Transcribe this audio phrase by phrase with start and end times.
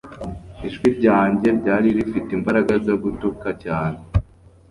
[0.67, 3.99] Ijwi ryanjye ryari rifite imbaraga zo gutaka cyane